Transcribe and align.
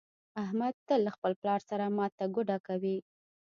احمد 0.43 0.73
تل 0.87 0.99
له 1.05 1.11
خپل 1.15 1.31
پلار 1.41 1.59
سره 1.69 1.85
ماته 1.97 2.25
ګوډه 2.35 2.57
کوي. 2.67 2.97